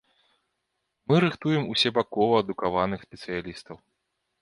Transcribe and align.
Мы 1.11 1.15
рыхтуем 1.25 1.69
усебакова 1.75 2.43
адукаваных 2.45 2.99
спецыялістаў. 3.09 3.75